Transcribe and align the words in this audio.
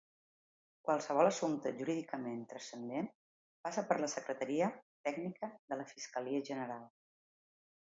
Qualsevol 0.87 1.27
assumpte 1.31 1.73
jurídicament 1.81 2.39
transcendent 2.53 3.11
passa 3.67 3.85
per 3.93 3.99
la 4.05 4.11
secretaria 4.15 4.73
tècnica 5.11 5.53
de 5.75 5.81
la 5.85 5.89
fiscalia 5.95 6.45
general. 6.53 6.85